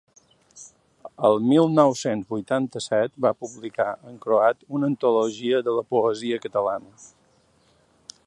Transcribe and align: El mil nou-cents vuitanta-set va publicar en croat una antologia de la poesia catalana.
El 1.27 1.35
mil 1.49 1.67
nou-cents 1.79 2.31
vuitanta-set 2.35 3.13
va 3.25 3.33
publicar 3.43 3.87
en 4.13 4.17
croat 4.25 4.65
una 4.79 4.91
antologia 4.93 5.63
de 5.69 5.77
la 5.81 5.87
poesia 5.95 6.41
catalana. 6.47 6.97